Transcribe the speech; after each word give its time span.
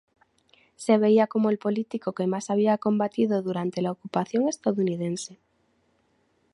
Se 0.77 0.97
veía 0.97 1.27
como 1.27 1.51
el 1.51 1.59
político 1.59 2.13
que 2.13 2.25
más 2.25 2.49
había 2.49 2.79
combatido 2.79 3.43
durante 3.43 3.83
la 3.83 3.91
Ocupación 3.91 4.47
Estadounidense. 4.49 5.37